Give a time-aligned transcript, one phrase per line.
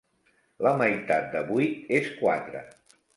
[0.67, 2.65] La meitat de vuit és quatre.